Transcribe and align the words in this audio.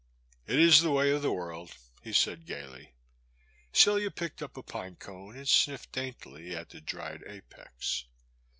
It 0.47 0.57
is 0.57 0.81
the 0.81 0.89
way 0.89 1.11
of 1.11 1.21
the 1.21 1.31
world," 1.31 1.75
he 2.01 2.11
said 2.11 2.47
gaily. 2.47 2.95
Celia 3.71 4.09
picked 4.09 4.41
up 4.41 4.57
a 4.57 4.63
pine 4.63 4.95
cone 4.95 5.37
and 5.37 5.47
sniffed 5.47 5.91
daintily 5.91 6.55
at 6.55 6.69
the 6.69 6.81
dried 6.81 7.21
apex. 7.27 8.05